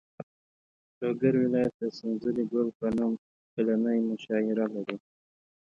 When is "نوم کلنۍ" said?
2.97-3.99